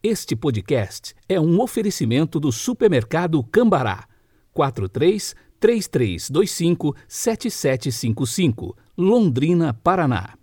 [0.00, 4.06] Este podcast é um oferecimento do supermercado Cambará.
[4.52, 10.34] 43 3325 7755, Londrina, Paraná.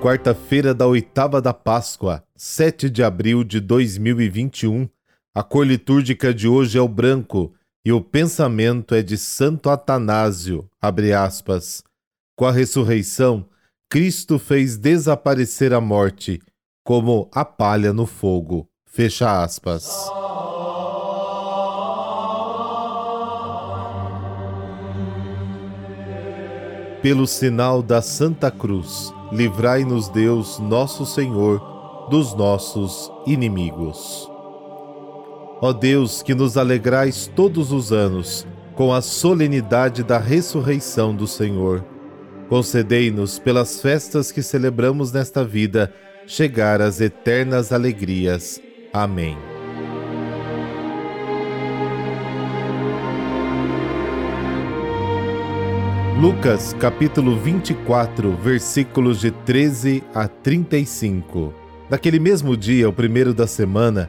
[0.00, 4.88] Quarta-feira da oitava da Páscoa, 7 de abril de 2021.
[5.34, 7.52] A cor litúrgica de hoje é o branco
[7.88, 11.82] e o pensamento é de Santo Atanásio, abre aspas.
[12.36, 13.48] Com a ressurreição,
[13.88, 16.38] Cristo fez desaparecer a morte,
[16.84, 18.68] como a palha no fogo.
[18.84, 19.88] Fecha aspas.
[27.00, 34.30] Pelo sinal da Santa Cruz, livrai-nos Deus, nosso Senhor, dos nossos inimigos.
[35.60, 41.84] Ó Deus, que nos alegrais todos os anos com a solenidade da ressurreição do Senhor,
[42.48, 45.92] concedei-nos, pelas festas que celebramos nesta vida,
[46.28, 48.62] chegar às eternas alegrias.
[48.92, 49.36] Amém.
[56.20, 61.52] Lucas capítulo 24, versículos de 13 a 35.
[61.90, 64.08] Naquele mesmo dia, o primeiro da semana,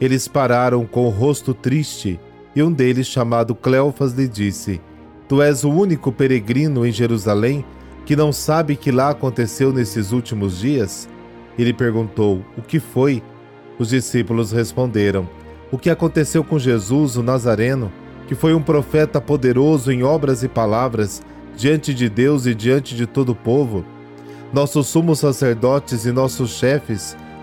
[0.00, 2.20] Eles pararam com o rosto triste,
[2.54, 4.80] e um deles, chamado Cleofas, lhe disse:
[5.28, 7.64] Tu és o único peregrino em Jerusalém
[8.06, 11.08] que não sabe que lá aconteceu nesses últimos dias?
[11.58, 13.22] Ele perguntou: O que foi?
[13.78, 15.28] Os discípulos responderam:
[15.70, 17.92] O que aconteceu com Jesus, o Nazareno,
[18.26, 21.20] que foi um profeta poderoso em obras e palavras
[21.56, 23.84] diante de Deus e diante de todo o povo?
[24.52, 27.16] Nossos sumos sacerdotes e nossos chefes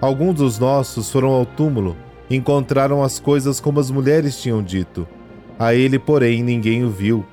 [0.00, 1.96] Alguns dos nossos foram ao túmulo
[2.30, 5.06] encontraram as coisas como as mulheres tinham dito.
[5.58, 7.26] A ele, porém, ninguém o viu.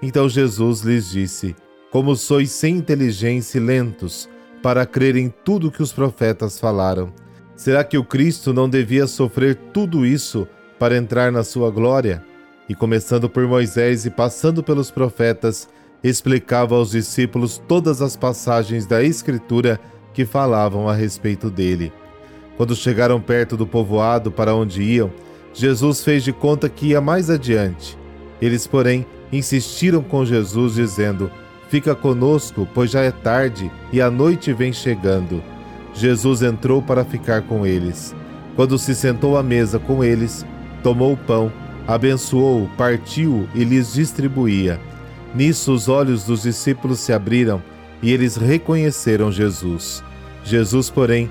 [0.00, 1.56] Então Jesus lhes disse:
[1.90, 4.28] Como sois sem inteligência e lentos
[4.62, 7.12] para crer em tudo que os profetas falaram.
[7.56, 10.46] Será que o Cristo não devia sofrer tudo isso
[10.78, 12.22] para entrar na sua glória?
[12.68, 15.68] E começando por Moisés e passando pelos profetas,
[16.02, 19.80] explicava aos discípulos todas as passagens da Escritura
[20.12, 21.92] que falavam a respeito dele.
[22.56, 25.12] Quando chegaram perto do povoado para onde iam,
[25.52, 27.98] Jesus fez de conta que ia mais adiante.
[28.40, 31.30] Eles, porém, insistiram com Jesus, dizendo:
[31.68, 35.42] Fica conosco, pois já é tarde e a noite vem chegando.
[35.94, 38.14] Jesus entrou para ficar com eles.
[38.54, 40.44] Quando se sentou à mesa com eles,
[40.82, 41.52] tomou o pão,
[41.86, 44.80] abençoou, partiu e lhes distribuía.
[45.34, 47.62] Nisso os olhos dos discípulos se abriram
[48.02, 50.02] e eles reconheceram Jesus.
[50.44, 51.30] Jesus, porém,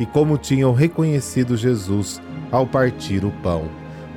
[0.00, 3.68] e como tinham reconhecido Jesus ao partir o pão.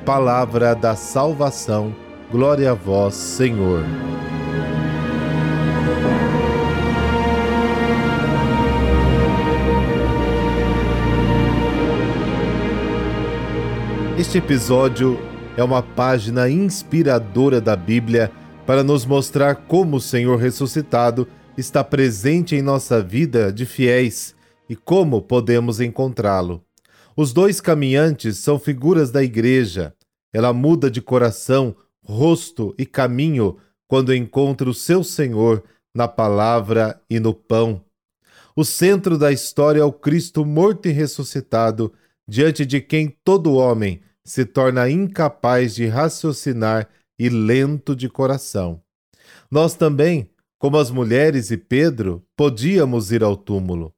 [0.06, 1.94] Palavra da salvação,
[2.32, 3.84] glória a vós, Senhor.
[14.18, 15.20] Este episódio
[15.54, 18.32] é uma página inspiradora da Bíblia
[18.64, 21.28] para nos mostrar como o Senhor ressuscitado
[21.58, 24.34] está presente em nossa vida de fiéis
[24.68, 26.64] e como podemos encontrá-lo.
[27.16, 29.94] Os dois caminhantes são figuras da igreja.
[30.32, 33.56] Ela muda de coração, rosto e caminho
[33.86, 35.62] quando encontra o seu Senhor
[35.94, 37.84] na palavra e no pão,
[38.56, 41.92] O centro da história é o Cristo morto e ressuscitado,
[42.26, 46.88] diante de quem todo homem se torna incapaz de raciocinar
[47.18, 48.80] e lento de coração.
[49.50, 53.92] Nós também, como as mulheres e Pedro, podíamos ir ao túmulo.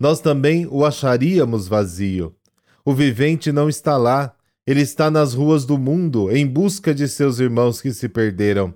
[0.00, 2.34] Nós também o acharíamos vazio.
[2.82, 4.34] O vivente não está lá,
[4.66, 8.72] ele está nas ruas do mundo em busca de seus irmãos que se perderam.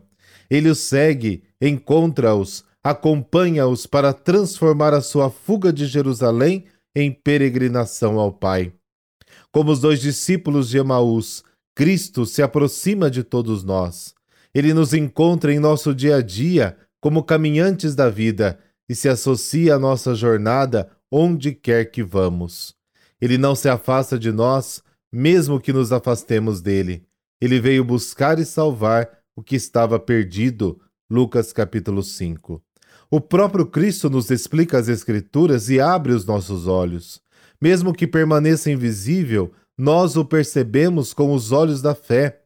[0.50, 8.30] Ele os segue, encontra-os, acompanha-os para transformar a sua fuga de Jerusalém em peregrinação ao
[8.30, 8.74] Pai.
[9.50, 11.42] Como os dois discípulos de Emaús,
[11.74, 14.14] Cristo se aproxima de todos nós.
[14.54, 19.76] Ele nos encontra em nosso dia a dia como caminhantes da vida e se associa
[19.76, 22.74] à nossa jornada onde quer que vamos.
[23.20, 24.82] Ele não se afasta de nós,
[25.12, 27.06] mesmo que nos afastemos dele.
[27.40, 30.80] Ele veio buscar e salvar o que estava perdido.
[31.08, 32.60] Lucas capítulo 5.
[33.08, 37.22] O próprio Cristo nos explica as Escrituras e abre os nossos olhos.
[37.62, 42.42] Mesmo que permaneça invisível, nós o percebemos com os olhos da fé.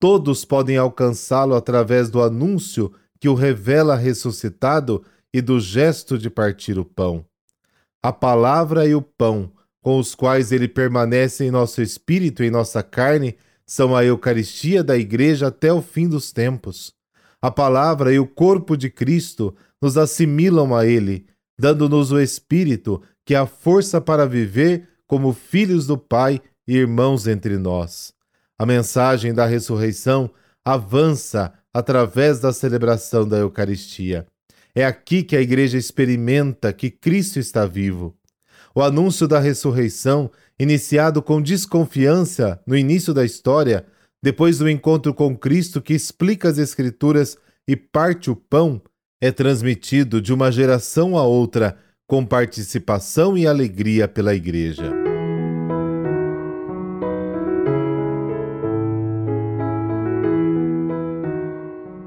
[0.00, 5.04] Todos podem alcançá-lo através do anúncio que o revela ressuscitado
[5.34, 7.26] e do gesto de partir o pão.
[8.02, 9.52] A palavra e o pão,
[9.82, 13.36] com os quais ele permanece em nosso espírito e em nossa carne,
[13.66, 16.94] são a Eucaristia da Igreja até o fim dos tempos.
[17.42, 21.26] A palavra e o corpo de Cristo nos assimilam a Ele,
[21.58, 27.26] dando-nos o Espírito, que é a força para viver como filhos do Pai e irmãos
[27.26, 28.12] entre nós.
[28.58, 30.30] A mensagem da ressurreição
[30.64, 34.26] avança através da celebração da Eucaristia.
[34.74, 38.16] É aqui que a Igreja experimenta que Cristo está vivo.
[38.74, 43.84] O anúncio da ressurreição, iniciado com desconfiança no início da história,
[44.22, 47.36] depois do encontro com Cristo que explica as Escrituras
[47.66, 48.80] e parte o pão,
[49.20, 51.76] é transmitido de uma geração a outra
[52.06, 55.09] com participação e alegria pela Igreja.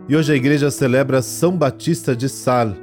[0.08, 2.76] E hoje a Igreja celebra São Batista de Sales.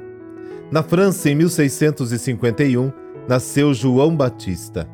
[0.71, 2.91] Na França, em 1651,
[3.27, 4.89] nasceu João Batista.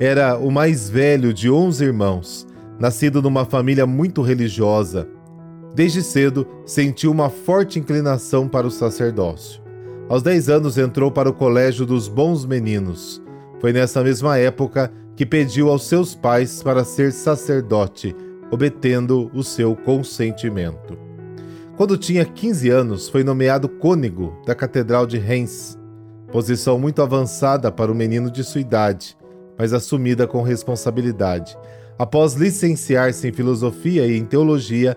[0.00, 2.46] Era o mais velho de onze irmãos
[2.78, 5.08] nascido numa família muito religiosa,
[5.74, 9.62] desde cedo sentiu uma forte inclinação para o sacerdócio.
[10.08, 13.22] Aos 10 anos entrou para o Colégio dos Bons Meninos.
[13.60, 18.14] Foi nessa mesma época que pediu aos seus pais para ser sacerdote,
[18.50, 20.98] obtendo o seu consentimento.
[21.76, 25.76] Quando tinha 15 anos, foi nomeado cônego da Catedral de Reims,
[26.30, 29.16] posição muito avançada para o menino de sua idade,
[29.58, 31.58] mas assumida com responsabilidade.
[31.98, 34.96] Após licenciar-se em filosofia e em teologia,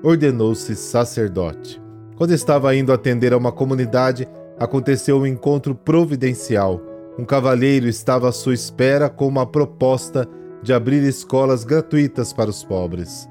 [0.00, 1.82] ordenou-se sacerdote.
[2.14, 4.28] Quando estava indo atender a uma comunidade,
[4.60, 6.80] aconteceu um encontro providencial.
[7.18, 10.28] Um cavalheiro estava à sua espera com uma proposta
[10.62, 13.28] de abrir escolas gratuitas para os pobres.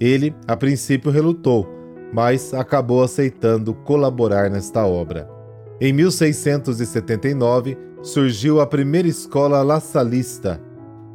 [0.00, 1.79] Ele, a princípio, relutou,
[2.12, 5.28] mas acabou aceitando colaborar nesta obra.
[5.80, 10.60] Em 1679, surgiu a primeira escola La Salista,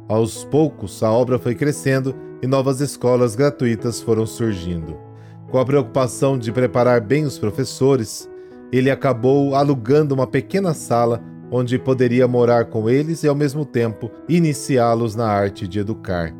[0.08, 4.96] aos poucos, a obra foi crescendo e novas escolas gratuitas foram surgindo.
[5.50, 8.30] Com a preocupação de preparar bem os professores,
[8.70, 11.20] ele acabou alugando uma pequena sala
[11.50, 16.32] onde poderia morar com eles e, ao mesmo tempo, iniciá-los na arte de educar.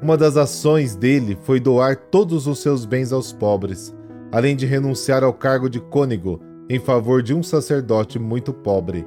[0.00, 3.94] Uma das ações dele foi doar todos os seus bens aos pobres,
[4.32, 9.06] além de renunciar ao cargo de cônego em favor de um sacerdote muito pobre.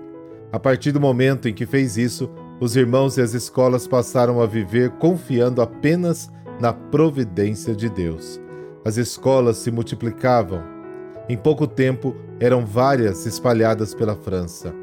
[0.51, 2.29] A partir do momento em que fez isso,
[2.61, 6.29] os irmãos e as escolas passaram a viver confiando apenas
[6.61, 8.39] na providência de Deus.
[8.85, 10.63] As escolas se multiplicavam.
[11.27, 14.73] Em pouco tempo, eram várias espalhadas pela França.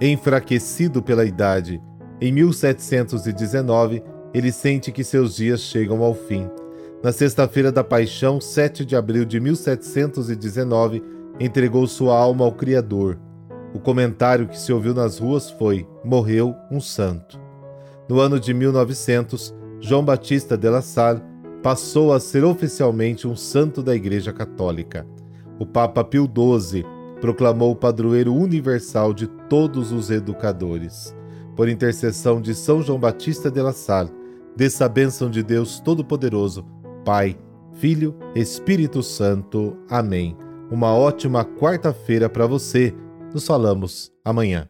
[0.00, 1.80] Enfraquecido pela idade,
[2.20, 6.48] em 1719, ele sente que seus dias chegam ao fim.
[7.02, 11.02] Na sexta-feira da Paixão, 7 de abril de 1719,
[11.40, 13.18] entregou sua alma ao Criador
[13.74, 17.40] o comentário que se ouviu nas ruas foi: morreu um santo.
[18.08, 21.22] No ano de 1900, João Batista de La Salle
[21.62, 25.06] passou a ser oficialmente um santo da Igreja Católica.
[25.58, 26.84] O Papa Pio XII
[27.20, 31.16] proclamou o padroeiro universal de todos os educadores.
[31.56, 34.10] Por intercessão de São João Batista de La Salle,
[34.56, 36.64] dessa bênção de Deus Todo-Poderoso,
[37.04, 37.36] Pai,
[37.74, 39.76] Filho, Espírito Santo.
[39.88, 40.36] Amém.
[40.70, 42.94] Uma ótima quarta-feira para você
[43.32, 44.68] nos falamos amanhã.